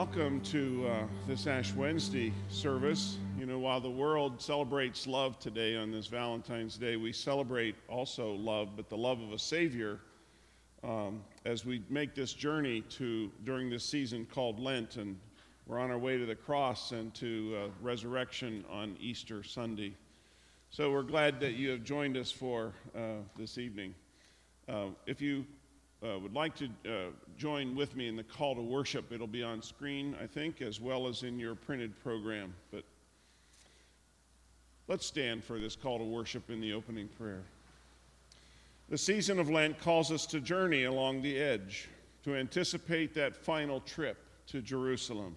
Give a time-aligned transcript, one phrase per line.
[0.00, 3.18] Welcome to uh, this Ash Wednesday service.
[3.38, 8.32] You know, while the world celebrates love today on this Valentine's Day, we celebrate also
[8.32, 10.00] love, but the love of a Savior
[10.82, 15.18] um, as we make this journey to during this season called Lent, and
[15.66, 19.94] we're on our way to the cross and to uh, resurrection on Easter Sunday.
[20.70, 23.94] So we're glad that you have joined us for uh, this evening.
[24.66, 25.44] Uh, if you
[26.02, 29.42] uh, would like to uh, join with me in the call to worship, it'll be
[29.42, 32.54] on screen, I think, as well as in your printed program.
[32.70, 32.84] But
[34.88, 37.42] let's stand for this call to worship in the opening prayer.
[38.88, 41.88] The season of Lent calls us to journey along the edge,
[42.24, 44.16] to anticipate that final trip
[44.48, 45.36] to Jerusalem.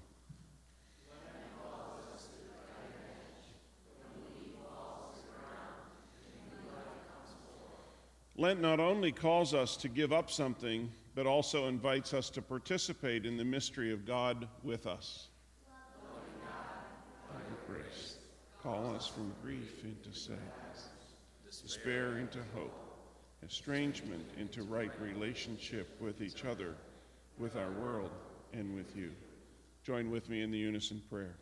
[8.43, 13.25] Lent not only calls us to give up something, but also invites us to participate
[13.25, 15.29] in the mystery of God with us.
[17.31, 17.39] By
[17.73, 18.17] grace,
[18.61, 20.89] call us from grief into sadness,
[21.61, 22.77] despair into hope,
[23.45, 26.75] estrangement into right relationship with each other,
[27.39, 28.11] with our world,
[28.51, 29.11] and with you.
[29.85, 31.37] Join with me in the unison prayer.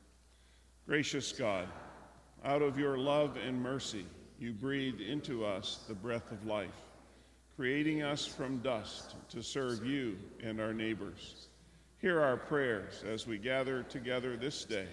[0.85, 1.67] Gracious God,
[2.45, 4.05] out of your love and mercy,
[4.37, 6.69] you breathe into us the breath of life,
[7.55, 11.47] creating us from dust to serve you and our neighbors.
[11.97, 14.87] Hear our prayers as we gather together this day.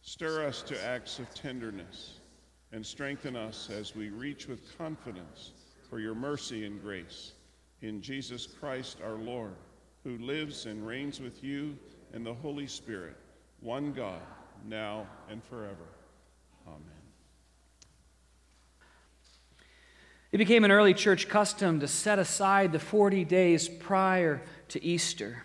[0.00, 2.14] Stir us to acts of tenderness
[2.72, 5.52] and strengthen us as we reach with confidence
[5.88, 7.32] for your mercy and grace.
[7.82, 9.54] In Jesus Christ our Lord,
[10.02, 11.76] who lives and reigns with you
[12.12, 13.16] and the Holy Spirit,
[13.60, 14.22] one God,
[14.66, 15.86] now and forever.
[16.66, 17.01] Amen.
[20.32, 25.44] It became an early church custom to set aside the 40 days prior to Easter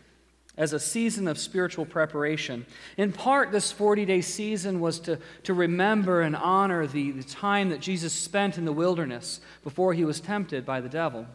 [0.57, 2.65] as a season of spiritual preparation.
[2.95, 7.69] In part, this 40 day season was to, to remember and honor the, the time
[7.69, 11.27] that Jesus spent in the wilderness before he was tempted by the devil.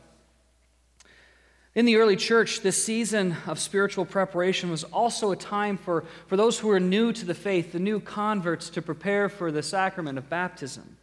[1.75, 6.37] In the early church, this season of spiritual preparation was also a time for, for
[6.37, 10.19] those who were new to the faith, the new converts, to prepare for the sacrament
[10.19, 10.97] of baptism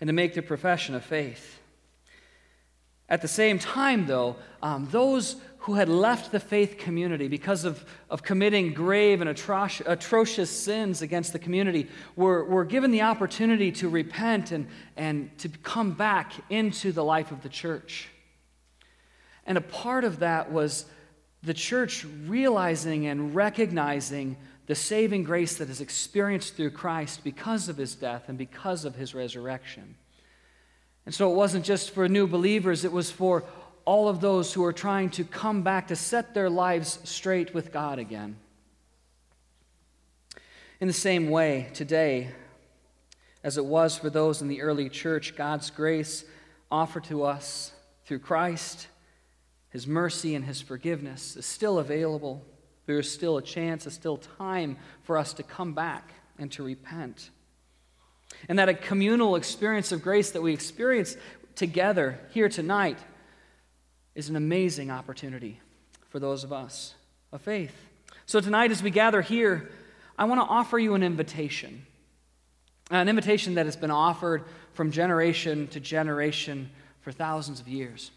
[0.00, 1.58] and to make their profession of faith.
[3.08, 5.36] At the same time, though, um, those
[5.68, 11.02] who had left the faith community because of, of committing grave and atroc- atrocious sins
[11.02, 14.66] against the community were, were given the opportunity to repent and,
[14.96, 18.08] and to come back into the life of the church.
[19.44, 20.86] And a part of that was
[21.42, 24.36] the church realizing and recognizing
[24.66, 28.94] the saving grace that is experienced through Christ because of his death and because of
[28.94, 29.96] his resurrection.
[31.08, 33.42] And so it wasn't just for new believers, it was for
[33.86, 37.72] all of those who are trying to come back to set their lives straight with
[37.72, 38.36] God again.
[40.80, 42.28] In the same way, today,
[43.42, 46.26] as it was for those in the early church, God's grace
[46.70, 47.72] offered to us
[48.04, 48.88] through Christ,
[49.70, 52.44] His mercy, and His forgiveness is still available.
[52.84, 56.62] There is still a chance, there's still time for us to come back and to
[56.62, 57.30] repent.
[58.48, 61.16] And that a communal experience of grace that we experience
[61.54, 62.98] together here tonight
[64.14, 65.60] is an amazing opportunity
[66.08, 66.94] for those of us
[67.32, 67.74] of faith.
[68.26, 69.70] So, tonight, as we gather here,
[70.18, 71.86] I want to offer you an invitation.
[72.90, 78.10] An invitation that has been offered from generation to generation for thousands of years.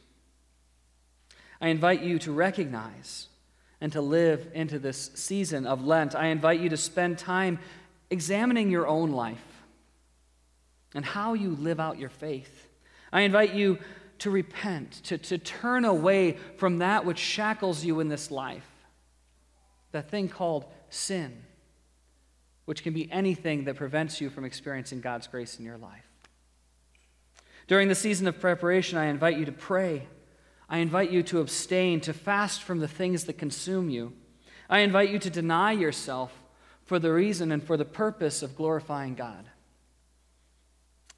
[1.59, 3.27] I invite you to recognize
[3.79, 6.15] and to live into this season of Lent.
[6.15, 7.59] I invite you to spend time
[8.09, 9.50] examining your own life
[10.93, 12.67] and how you live out your faith.
[13.11, 13.79] I invite you
[14.19, 18.67] to repent, to, to turn away from that which shackles you in this life,
[19.91, 21.43] that thing called sin,
[22.65, 26.05] which can be anything that prevents you from experiencing God's grace in your life.
[27.67, 30.07] During the season of preparation, I invite you to pray.
[30.69, 34.13] I invite you to abstain, to fast from the things that consume you.
[34.69, 36.31] I invite you to deny yourself
[36.85, 39.45] for the reason and for the purpose of glorifying God.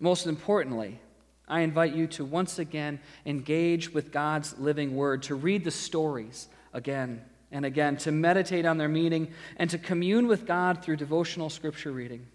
[0.04, 1.00] Most importantly,
[1.48, 6.50] I invite you to once again engage with God's living word, to read the stories
[6.74, 7.22] again
[7.54, 11.94] and again, to meditate on their meaning, and to commune with God through devotional scripture
[11.94, 12.28] reading.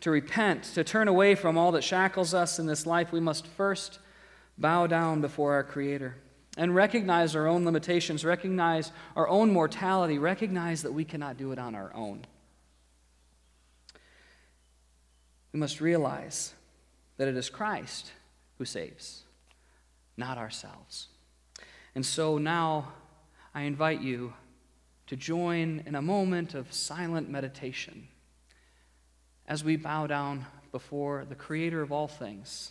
[0.00, 3.46] To repent, to turn away from all that shackles us in this life, we must
[3.46, 3.98] first
[4.56, 6.16] bow down before our Creator
[6.56, 11.58] and recognize our own limitations, recognize our own mortality, recognize that we cannot do it
[11.58, 12.24] on our own.
[15.52, 16.54] We must realize
[17.16, 18.12] that it is Christ
[18.58, 19.24] who saves,
[20.16, 21.08] not ourselves.
[21.94, 22.92] And so now
[23.54, 24.32] I invite you
[25.08, 28.08] to join in a moment of silent meditation
[29.46, 32.70] as we bow down before the Creator of all things.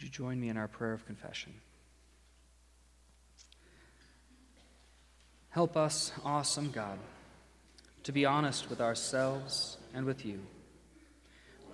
[0.00, 1.52] Would you join me in our prayer of confession?
[5.50, 6.98] Help us, awesome God,
[8.04, 10.40] to be honest with ourselves and with you.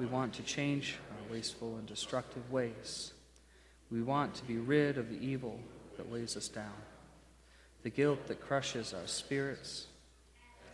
[0.00, 3.12] We want to change our wasteful and destructive ways.
[3.93, 5.61] We want to be rid of the evil
[5.96, 6.82] that weighs us down,
[7.84, 9.87] the guilt that crushes our spirits.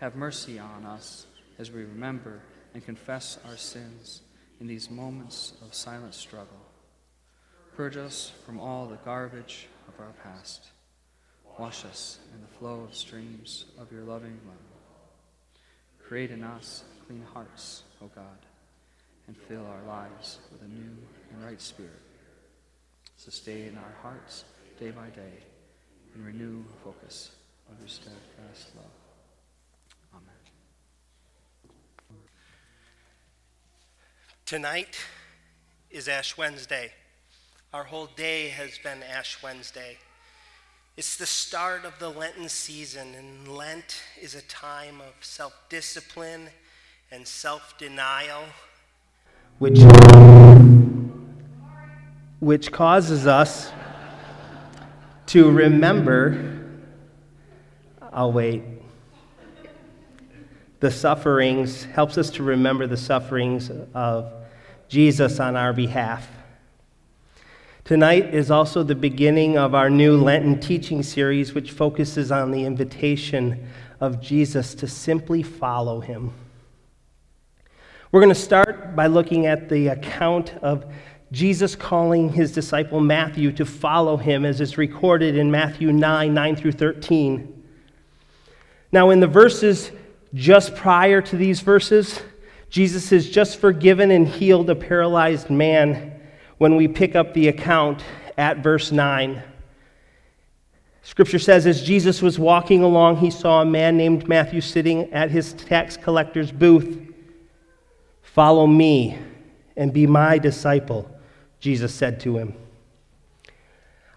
[0.00, 1.26] Have mercy on us
[1.58, 2.40] as we remember
[2.72, 4.22] and confess our sins
[4.58, 6.71] in these moments of silent struggle.
[7.76, 10.66] Purge us from all the garbage of our past.
[11.58, 14.56] Wash us in the flow of streams of your loving love.
[16.06, 18.46] Create in us clean hearts, O God,
[19.26, 20.96] and fill our lives with a new
[21.32, 22.02] and right spirit.
[23.16, 24.44] Sustain our hearts
[24.78, 25.42] day by day
[26.14, 27.30] and renew focus
[27.70, 28.84] of your steadfast love.
[30.14, 30.34] Amen.
[34.44, 34.98] Tonight
[35.90, 36.92] is Ash Wednesday.
[37.74, 39.96] Our whole day has been Ash Wednesday.
[40.98, 46.50] It's the start of the Lenten season, and Lent is a time of self discipline
[47.10, 48.42] and self denial,
[49.58, 49.78] which,
[52.40, 53.72] which causes us
[55.28, 56.60] to remember.
[58.12, 58.64] I'll wait.
[60.80, 64.30] The sufferings, helps us to remember the sufferings of
[64.88, 66.28] Jesus on our behalf.
[67.84, 72.64] Tonight is also the beginning of our new Lenten teaching series, which focuses on the
[72.64, 73.68] invitation
[74.00, 76.32] of Jesus to simply follow him.
[78.12, 80.84] We're going to start by looking at the account of
[81.32, 86.54] Jesus calling his disciple Matthew to follow him, as is recorded in Matthew 9 9
[86.56, 87.64] through 13.
[88.92, 89.90] Now, in the verses
[90.34, 92.22] just prior to these verses,
[92.70, 96.12] Jesus has just forgiven and healed a paralyzed man
[96.62, 98.04] when we pick up the account
[98.38, 99.42] at verse 9.
[101.02, 105.32] Scripture says, As Jesus was walking along, he saw a man named Matthew sitting at
[105.32, 107.00] his tax collector's booth.
[108.22, 109.18] Follow me
[109.76, 111.10] and be my disciple,
[111.58, 112.54] Jesus said to him.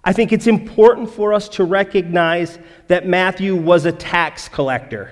[0.03, 2.59] I think it's important for us to recognize
[2.89, 5.09] that Matthew was a tax collector.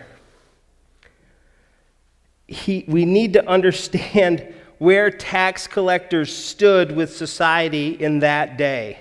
[2.45, 4.53] He, we need to understand
[4.83, 8.99] where tax collectors stood with society in that day.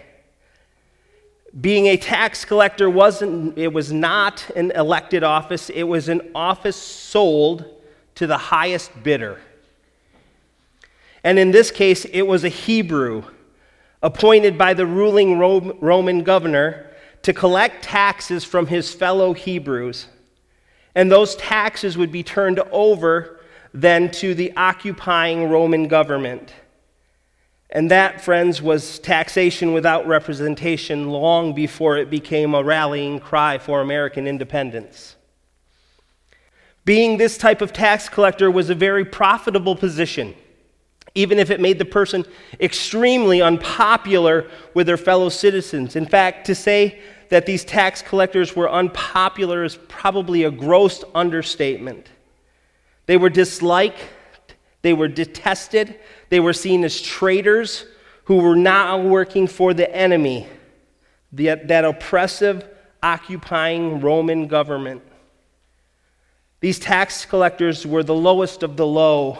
[1.61, 6.76] Being a tax collector wasn't it was not an elected office, it was an office
[6.76, 7.64] sold
[8.14, 9.40] to the highest bidder.
[11.25, 13.25] And in this case, it was a Hebrew
[14.05, 16.93] appointed by the ruling Roman governor
[17.23, 20.06] to collect taxes from his fellow Hebrews.
[20.94, 23.31] And those taxes would be turned over
[23.75, 26.53] than to the occupying Roman government.
[27.71, 33.81] And that, friends, was taxation without representation long before it became a rallying cry for
[33.81, 35.17] American independence.
[36.85, 40.35] Being this type of tax collector was a very profitable position,
[41.15, 42.27] even if it made the person
[42.61, 45.96] extremely unpopular with their fellow citizens.
[45.96, 52.11] In fact, to say that these tax collectors were unpopular is probably a gross understatement.
[53.06, 54.05] They were disliked,
[54.82, 57.85] they were detested, they were seen as traitors
[58.25, 60.47] who were now working for the enemy,
[61.32, 62.69] the, that oppressive,
[63.03, 65.03] occupying Roman government.
[66.61, 69.39] These tax collectors were the lowest of the low,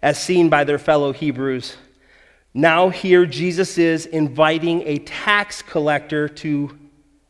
[0.00, 1.76] as seen by their fellow Hebrews.
[2.54, 6.78] Now, here Jesus is inviting a tax collector to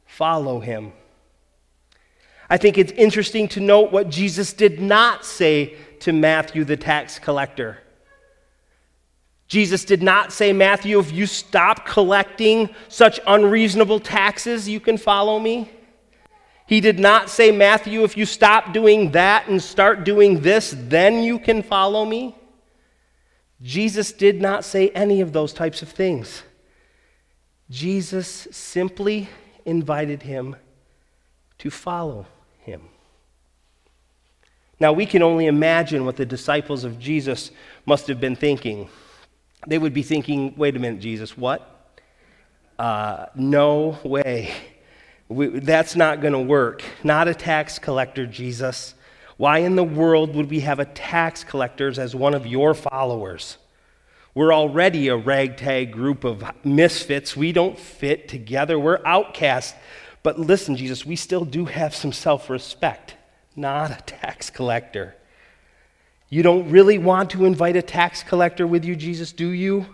[0.06, 0.92] follow him.
[2.48, 7.18] I think it's interesting to note what Jesus did not say to Matthew, the tax
[7.18, 7.78] collector.
[9.48, 15.38] Jesus did not say, Matthew, if you stop collecting such unreasonable taxes, you can follow
[15.38, 15.70] me.
[16.66, 21.22] He did not say, Matthew, if you stop doing that and start doing this, then
[21.22, 22.34] you can follow me.
[23.62, 26.42] Jesus did not say any of those types of things.
[27.70, 29.28] Jesus simply
[29.64, 30.56] invited him
[31.58, 32.26] to follow
[32.66, 32.82] him.
[34.78, 37.50] Now, we can only imagine what the disciples of Jesus
[37.86, 38.90] must have been thinking.
[39.66, 41.98] They would be thinking, wait a minute, Jesus, what?
[42.78, 44.52] Uh, no way.
[45.28, 46.84] We, that's not going to work.
[47.02, 48.94] Not a tax collector, Jesus.
[49.38, 53.56] Why in the world would we have a tax collector as one of your followers?
[54.34, 57.34] We're already a ragtag group of misfits.
[57.34, 58.78] We don't fit together.
[58.78, 59.74] We're outcasts.
[60.26, 63.14] But listen, Jesus, we still do have some self respect,
[63.54, 65.14] not a tax collector.
[66.28, 69.86] You don't really want to invite a tax collector with you, Jesus, do you?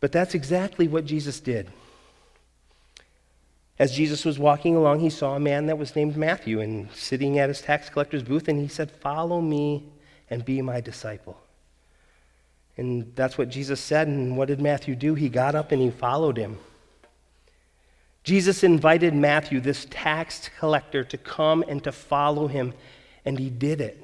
[0.00, 1.70] But that's exactly what Jesus did.
[3.78, 7.38] As Jesus was walking along, he saw a man that was named Matthew and sitting
[7.38, 9.84] at his tax collector's booth, and he said, Follow me
[10.30, 11.40] and be my disciple.
[12.76, 14.08] And that's what Jesus said.
[14.08, 15.14] And what did Matthew do?
[15.14, 16.58] He got up and he followed him.
[18.24, 22.72] Jesus invited Matthew, this tax collector, to come and to follow him,
[23.24, 24.02] and he did it.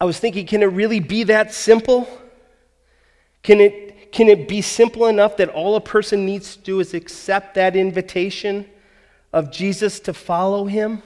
[0.00, 2.08] I was thinking, can it really be that simple?
[3.42, 6.94] Can it, can it be simple enough that all a person needs to do is
[6.94, 8.66] accept that invitation
[9.32, 11.02] of Jesus to follow him?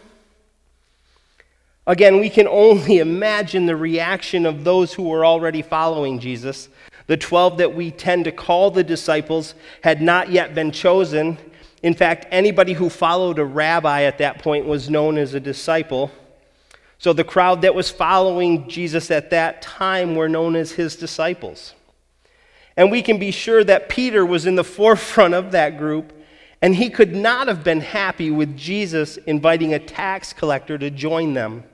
[1.86, 6.68] Again, we can only imagine the reaction of those who were already following Jesus.
[7.06, 11.38] The 12 that we tend to call the disciples had not yet been chosen.
[11.82, 16.10] In fact, anybody who followed a rabbi at that point was known as a disciple.
[16.98, 21.74] So the crowd that was following Jesus at that time were known as his disciples.
[22.76, 26.12] And we can be sure that Peter was in the forefront of that group,
[26.60, 31.34] and he could not have been happy with Jesus inviting a tax collector to join
[31.34, 31.64] them.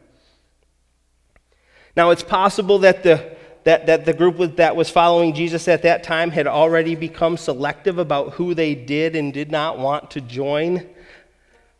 [1.94, 3.36] Now, it's possible that the,
[3.68, 7.98] that, that the group that was following Jesus at that time had already become selective
[7.98, 10.88] about who they did and did not want to join.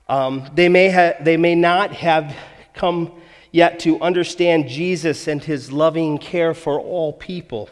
[0.07, 2.37] Um, they, may ha- they may not have
[2.75, 3.19] come
[3.53, 7.71] yet to understand Jesus and his loving care for all people.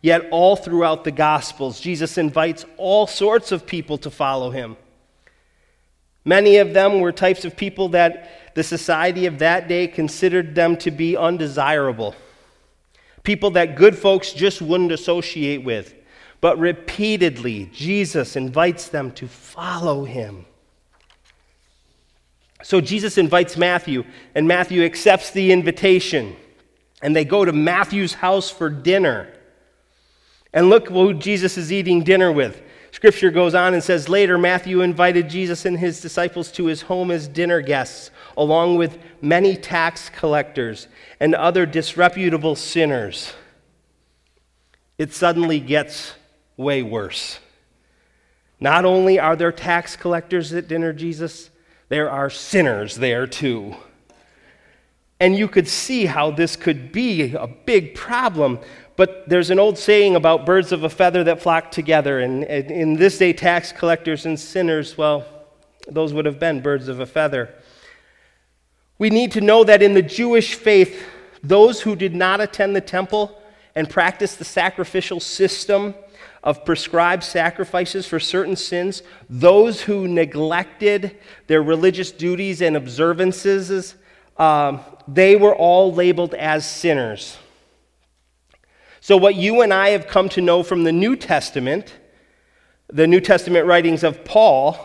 [0.00, 4.76] Yet, all throughout the Gospels, Jesus invites all sorts of people to follow him.
[6.24, 10.76] Many of them were types of people that the society of that day considered them
[10.78, 12.16] to be undesirable.
[13.22, 15.94] People that good folks just wouldn't associate with.
[16.40, 20.44] But repeatedly, Jesus invites them to follow him.
[22.64, 26.36] So Jesus invites Matthew, and Matthew accepts the invitation.
[27.00, 29.32] And they go to Matthew's house for dinner.
[30.52, 32.62] And look who Jesus is eating dinner with.
[33.02, 37.10] Scripture goes on and says later, Matthew invited Jesus and his disciples to his home
[37.10, 40.86] as dinner guests, along with many tax collectors
[41.18, 43.32] and other disreputable sinners.
[44.98, 46.14] It suddenly gets
[46.56, 47.40] way worse.
[48.60, 51.50] Not only are there tax collectors at dinner, Jesus,
[51.88, 53.74] there are sinners there too.
[55.18, 58.60] And you could see how this could be a big problem.
[58.96, 62.20] But there's an old saying about birds of a feather that flock together.
[62.20, 65.24] And in this day, tax collectors and sinners, well,
[65.88, 67.54] those would have been birds of a feather.
[68.98, 71.02] We need to know that in the Jewish faith,
[71.42, 73.42] those who did not attend the temple
[73.74, 75.94] and practice the sacrificial system
[76.44, 83.94] of prescribed sacrifices for certain sins, those who neglected their religious duties and observances,
[84.36, 87.38] um, they were all labeled as sinners.
[89.04, 91.92] So, what you and I have come to know from the New Testament,
[92.86, 94.78] the New Testament writings of Paul,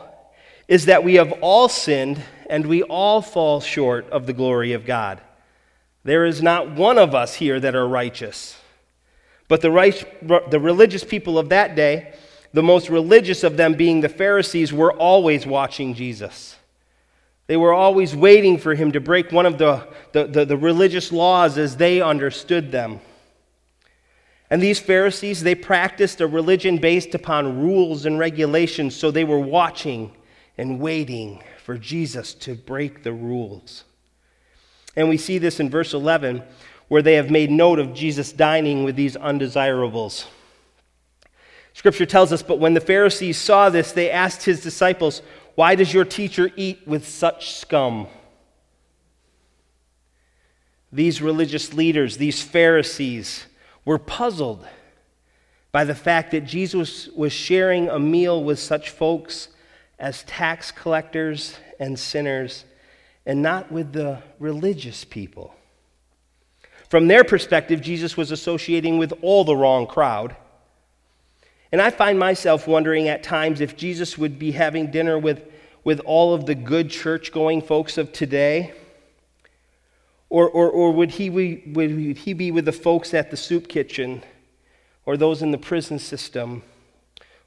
[0.68, 4.88] is that we have all sinned and we all fall short of the glory of
[4.88, 5.22] God.
[6.04, 8.60] There is not one of us here that are righteous.
[9.48, 10.04] But the, right,
[10.50, 12.16] the religious people of that day,
[12.54, 16.56] the most religious of them being the Pharisees, were always watching Jesus.
[17.46, 21.12] They were always waiting for him to break one of the, the, the, the religious
[21.12, 23.00] laws as they understood them.
[24.50, 29.40] And these Pharisees, they practiced a religion based upon rules and regulations, so they were
[29.40, 30.14] watching
[30.58, 33.84] and waiting for Jesus to break the rules.
[34.96, 36.44] And we see this in verse 11
[36.88, 40.26] where they have made note of Jesus dining with these undesirables.
[41.74, 45.22] Scripture tells us, but when the Pharisees saw this, they asked his disciples,
[45.56, 48.08] Why does your teacher eat with such scum?
[50.92, 53.46] These religious leaders, these Pharisees,
[53.88, 54.68] were puzzled
[55.72, 59.48] by the fact that Jesus was sharing a meal with such folks
[59.98, 62.66] as tax collectors and sinners,
[63.26, 65.56] and not with the religious people.
[66.90, 70.36] From their perspective, Jesus was associating with all the wrong crowd.
[71.72, 75.50] And I find myself wondering at times if Jesus would be having dinner with,
[75.86, 78.74] with all of the good church going folks of today.
[80.30, 84.24] Or, or, or would, he, would he be with the folks at the soup kitchen,
[85.06, 86.64] or those in the prison system,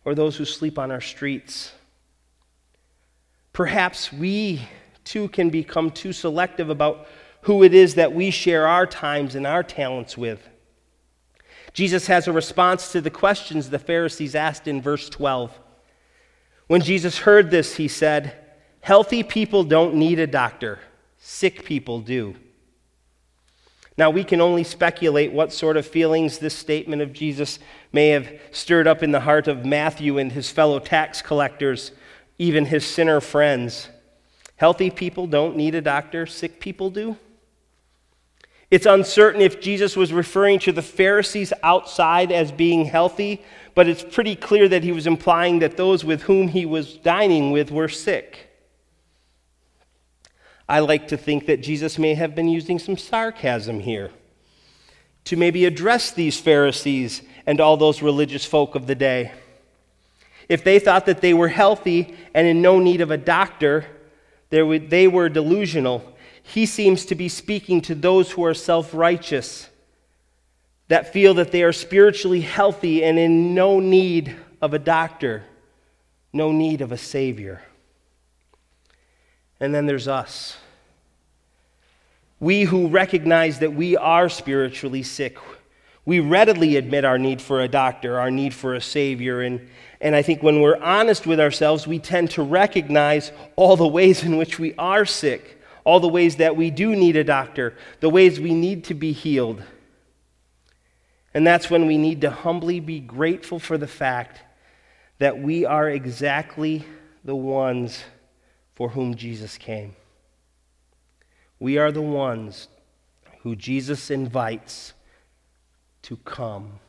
[0.05, 1.73] or those who sleep on our streets?
[3.53, 4.63] Perhaps we
[5.05, 7.07] too can become too selective about
[7.43, 10.49] who it is that we share our times and our talents with.
[11.73, 15.57] Jesus has a response to the questions the Pharisees asked in verse 12.
[16.67, 18.37] When Jesus heard this, he said,
[18.81, 20.79] Healthy people don't need a doctor,
[21.19, 22.35] sick people do.
[24.01, 27.59] Now, we can only speculate what sort of feelings this statement of Jesus
[27.93, 31.93] may have stirred up in the heart of Matthew and his fellow tax collectors,
[32.39, 33.91] even his sinner friends.
[34.57, 37.15] Healthy people don't need a doctor, sick people do.
[38.71, 43.43] It's uncertain if Jesus was referring to the Pharisees outside as being healthy,
[43.75, 47.51] but it's pretty clear that he was implying that those with whom he was dining
[47.51, 48.50] with were sick.
[50.71, 54.13] I like to think that Jesus may have been using some sarcasm here
[55.25, 59.33] to maybe address these Pharisees and all those religious folk of the day.
[60.49, 63.85] If they thought that they were healthy and in no need of a doctor,
[64.51, 66.17] they were delusional.
[66.45, 69.69] He seems to be speaking to those who are self righteous,
[70.87, 75.43] that feel that they are spiritually healthy and in no need of a doctor,
[76.33, 77.61] no need of a Savior.
[79.61, 80.57] And then there's us.
[82.41, 85.37] We who recognize that we are spiritually sick,
[86.07, 89.43] we readily admit our need for a doctor, our need for a Savior.
[89.43, 89.69] And,
[90.01, 94.25] and I think when we're honest with ourselves, we tend to recognize all the ways
[94.25, 98.09] in which we are sick, all the ways that we do need a doctor, the
[98.09, 99.63] ways we need to be healed.
[101.35, 104.41] And that's when we need to humbly be grateful for the fact
[105.19, 106.85] that we are exactly
[107.25, 108.03] the ones
[108.81, 109.95] for whom Jesus came.
[111.59, 112.69] We are the ones
[113.43, 114.95] who Jesus invites
[116.01, 116.81] to come,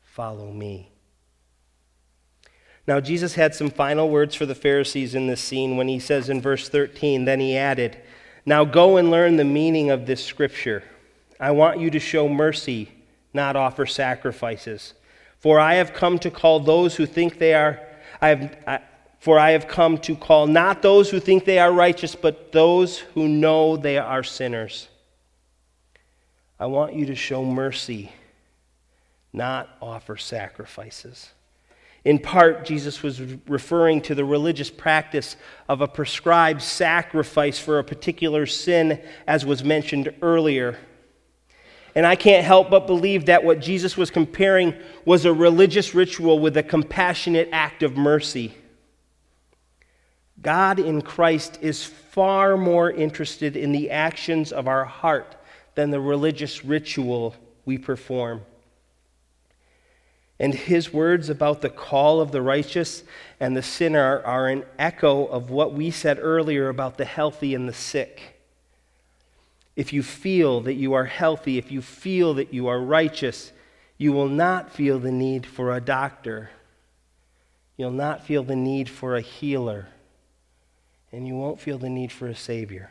[0.00, 0.90] follow me.
[2.86, 6.30] Now, Jesus had some final words for the Pharisees in this scene when he says
[6.30, 7.98] in verse 13, then he added,
[8.46, 10.82] Now go and learn the meaning of this scripture.
[11.38, 12.90] I want you to show mercy,
[13.34, 14.94] not offer sacrifices.
[15.36, 17.78] For I have come to call those who think they are,
[18.22, 18.82] I have,
[19.18, 22.98] for I have come to call not those who think they are righteous, but those
[22.98, 24.88] who know they are sinners.
[26.60, 28.12] I want you to show mercy,
[29.32, 31.30] not offer sacrifices.
[32.04, 35.36] In part, Jesus was referring to the religious practice
[35.68, 40.78] of a prescribed sacrifice for a particular sin, as was mentioned earlier.
[41.94, 46.38] And I can't help but believe that what Jesus was comparing was a religious ritual
[46.38, 48.54] with a compassionate act of mercy.
[50.42, 55.34] God in Christ is far more interested in the actions of our heart
[55.74, 58.42] than the religious ritual we perform.
[60.40, 63.02] And his words about the call of the righteous
[63.40, 67.68] and the sinner are an echo of what we said earlier about the healthy and
[67.68, 68.40] the sick.
[69.74, 73.52] If you feel that you are healthy, if you feel that you are righteous,
[73.96, 76.50] you will not feel the need for a doctor.
[77.76, 79.88] You'll not feel the need for a healer
[81.12, 82.90] and you won't feel the need for a Savior.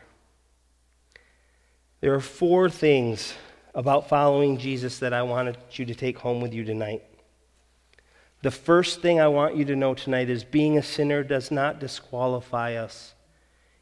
[2.00, 3.34] There are four things
[3.74, 7.02] about following Jesus that I wanted you to take home with you tonight.
[8.42, 11.80] The first thing I want you to know tonight is being a sinner does not
[11.80, 13.14] disqualify us,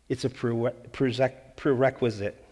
[0.09, 2.43] it's a prerequisite.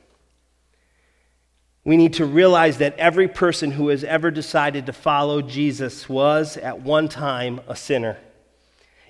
[1.87, 6.57] We need to realize that every person who has ever decided to follow Jesus was,
[6.57, 8.17] at one time, a sinner.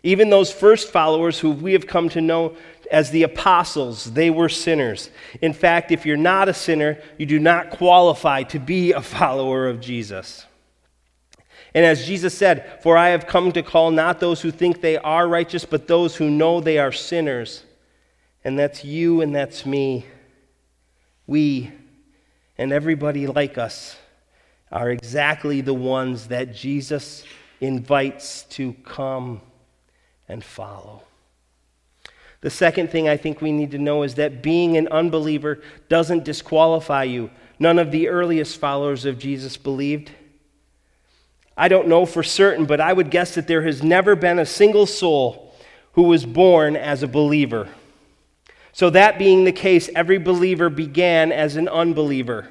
[0.04, 2.54] Even those first followers who we have come to know
[2.90, 5.08] as the apostles, they were sinners.
[5.40, 9.66] In fact, if you're not a sinner, you do not qualify to be a follower
[9.66, 10.44] of Jesus.
[11.74, 14.98] And as Jesus said, For I have come to call not those who think they
[14.98, 17.64] are righteous, but those who know they are sinners.
[18.44, 20.04] And that's you and that's me.
[21.26, 21.72] We
[22.58, 23.96] and everybody like us
[24.70, 27.24] are exactly the ones that Jesus
[27.62, 29.40] invites to come
[30.28, 31.02] and follow.
[32.40, 36.24] The second thing I think we need to know is that being an unbeliever doesn't
[36.24, 37.30] disqualify you.
[37.58, 40.10] None of the earliest followers of Jesus believed.
[41.56, 44.46] I don't know for certain, but I would guess that there has never been a
[44.46, 45.54] single soul
[45.92, 47.68] who was born as a believer.
[48.72, 52.50] So, that being the case, every believer began as an unbeliever.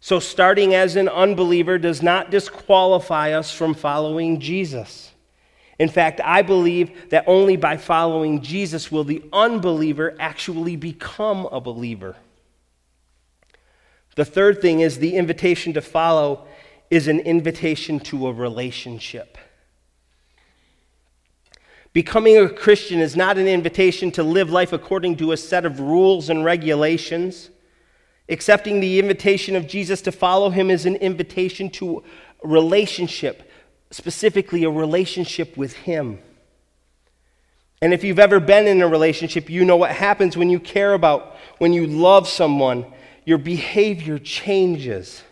[0.00, 5.11] So, starting as an unbeliever does not disqualify us from following Jesus.
[5.82, 11.60] In fact, I believe that only by following Jesus will the unbeliever actually become a
[11.60, 12.14] believer.
[14.14, 16.46] The third thing is the invitation to follow
[16.88, 19.36] is an invitation to a relationship.
[21.92, 25.80] Becoming a Christian is not an invitation to live life according to a set of
[25.80, 27.50] rules and regulations.
[28.28, 32.04] Accepting the invitation of Jesus to follow him is an invitation to
[32.44, 33.50] relationship,
[33.92, 36.18] specifically a relationship with him.
[37.80, 40.94] And if you've ever been in a relationship, you know what happens when you care
[40.94, 42.86] about, when you love someone,
[43.24, 45.22] your behavior changes.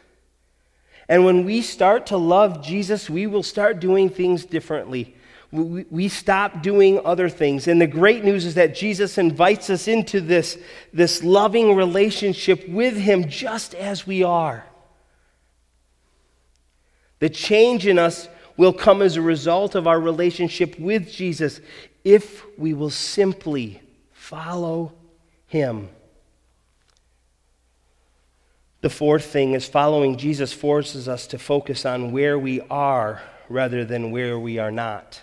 [1.09, 5.17] And when we start to love Jesus, we will start doing things differently
[5.53, 7.67] we, we stop doing other things.
[7.67, 10.57] And the great news is that Jesus invites us into this,
[10.93, 14.65] this loving relationship with Him just as we are.
[17.19, 18.29] The change in us
[18.61, 21.63] will come as a result of our relationship with Jesus
[22.05, 23.81] if we will simply
[24.13, 24.93] follow
[25.47, 25.89] Him.
[28.83, 33.83] The fourth thing is following Jesus forces us to focus on where we are rather
[33.83, 35.23] than where we are not.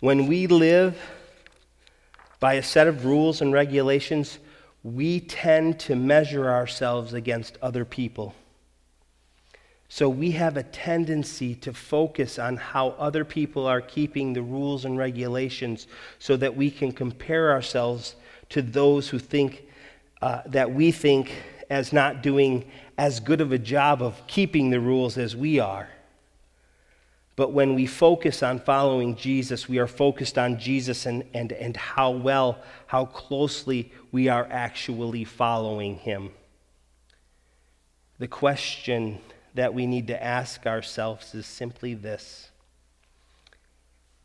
[0.00, 1.00] When we live
[2.40, 4.40] by a set of rules and regulations,
[4.82, 8.34] we tend to measure ourselves against other people.
[9.94, 14.84] So we have a tendency to focus on how other people are keeping the rules
[14.84, 15.86] and regulations
[16.18, 18.16] so that we can compare ourselves
[18.48, 19.68] to those who think
[20.20, 21.30] uh, that we think
[21.70, 25.88] as not doing as good of a job of keeping the rules as we are.
[27.36, 31.76] But when we focus on following Jesus, we are focused on Jesus and, and, and
[31.76, 36.30] how well, how closely we are actually following him.
[38.18, 39.20] The question
[39.54, 42.50] that we need to ask ourselves is simply this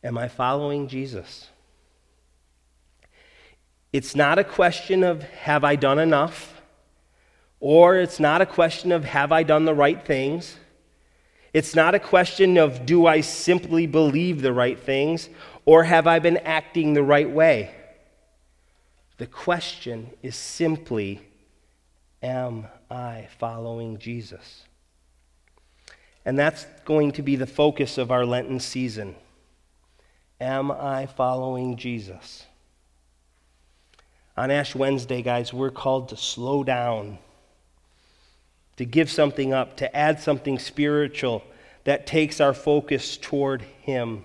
[0.03, 1.49] Am I following Jesus?
[3.91, 6.61] It's not a question of have I done enough,
[7.59, 10.57] or it's not a question of have I done the right things.
[11.51, 15.29] It's not a question of do I simply believe the right things
[15.65, 17.71] or have I been acting the right way?
[19.17, 21.21] The question is simply
[22.21, 24.63] am I following Jesus?
[26.29, 29.15] And that's going to be the focus of our Lenten season.
[30.39, 32.45] Am I following Jesus?
[34.37, 37.17] On Ash Wednesday, guys, we're called to slow down
[38.77, 41.41] to give something up, to add something spiritual
[41.85, 44.23] that takes our focus toward Him.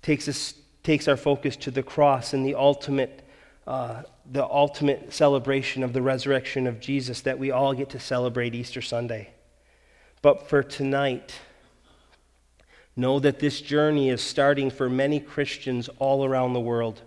[0.00, 3.28] Takes, us, takes our focus to the cross and the ultimate,
[3.66, 8.54] uh, the ultimate celebration of the resurrection of Jesus that we all get to celebrate
[8.54, 9.30] Easter Sunday.
[10.22, 11.34] But for tonight,
[12.94, 17.02] know that this journey is starting for many Christians all around the world.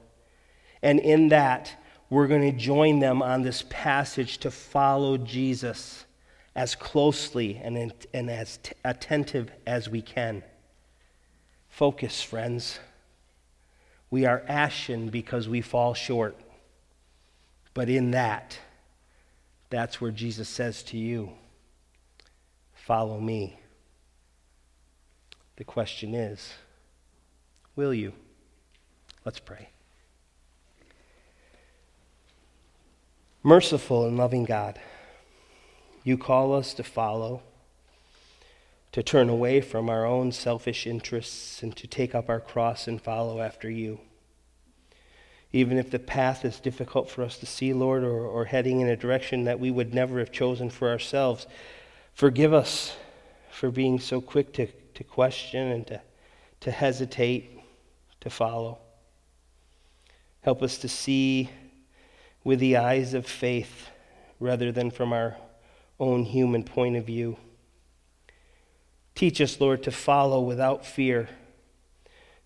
[0.82, 6.06] And in that, we're going to join them on this passage to follow Jesus
[6.56, 10.44] as closely and, and as t- attentive as we can.
[11.70, 12.80] Focus, friends.
[14.10, 16.38] We are ashen because we fall short.
[17.74, 18.58] But in that,
[19.70, 21.32] that's where Jesus says to you,
[22.86, 23.58] Follow me.
[25.56, 26.54] The question is,
[27.76, 28.14] will you?
[29.26, 29.70] Let's pray.
[33.42, 34.80] Merciful and loving God,
[36.04, 37.42] you call us to follow,
[38.92, 43.02] to turn away from our own selfish interests, and to take up our cross and
[43.02, 44.00] follow after you.
[45.52, 48.90] Even if the path is difficult for us to see, Lord, or, or heading in
[48.90, 51.48] a direction that we would never have chosen for ourselves,
[52.16, 52.96] forgive us
[53.52, 56.02] for being so quick to, to question and to,
[56.62, 57.60] to hesitate
[58.22, 58.80] to follow.
[60.42, 61.50] Help us to see
[62.44, 63.90] with the eyes of faith
[64.40, 65.36] rather than from our
[66.00, 67.38] own human point of view.
[69.14, 71.30] Teach us, Lord, to follow without fear,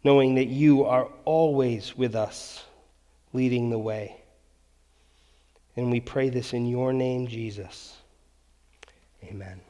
[0.04, 2.64] knowing that you are always with us,
[3.34, 4.16] leading the way.
[5.76, 7.99] And we pray this in your name, Jesus.
[9.24, 9.69] Amen.